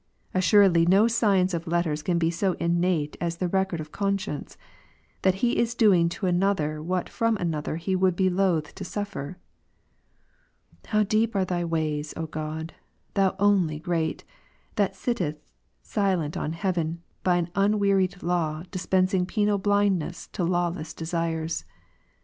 Assuredly 0.33 0.87
no 0.87 1.07
science 1.07 1.53
of 1.53 1.67
letters 1.67 2.01
can 2.01 2.17
be 2.17 2.31
so 2.31 2.53
innate 2.53 3.15
as 3.21 3.37
therecordof 3.37 3.91
conscience, 3.91 4.57
"that 5.21 5.35
he 5.45 5.55
isdoing 5.57 6.09
to 6.09 6.25
another 6.25 6.81
what 6.81 7.07
from 7.07 7.37
another 7.37 7.75
he 7.75 7.95
wouldbe 7.95 8.31
loath 8.33 8.73
to 8.73 8.83
suffer." 8.83 9.37
How 10.87 11.03
deep 11.03 11.35
are 11.35 11.45
Thy 11.45 11.63
ways, 11.63 12.15
O 12.17 12.25
God, 12.25 12.73
Thou 13.13 13.35
only 13.37 13.79
greoXythat 13.79 14.95
sittest 14.95 15.37
silent 15.83 16.35
on 16.35 16.53
high, 16.53 16.69
Is. 16.69 16.73
33, 16.77 16.77
5. 16.77 16.77
and 16.79 17.01
by 17.21 17.35
an 17.37 17.49
unwearied 17.53 18.23
law 18.23 18.63
dispensing 18.71 19.27
penal 19.27 19.59
blindness 19.59 20.25
to 20.29 20.43
law 20.43 20.69
less 20.69 20.95
desires. 20.95 21.63